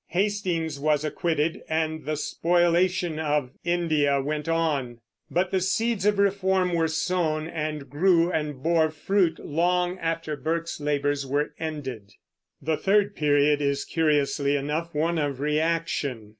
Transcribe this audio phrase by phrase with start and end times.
[0.07, 4.97] Hastings was acquitted, and the spoliation of India went on;
[5.29, 10.79] but the seeds of reform were sown, and grew and bore fruit long after Burke's
[10.81, 12.13] labors were ended.
[12.63, 16.29] The third period is, curiously enough, one of reaction.